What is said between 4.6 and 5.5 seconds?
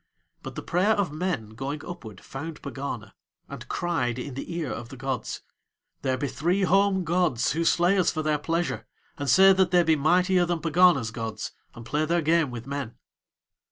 of the gods: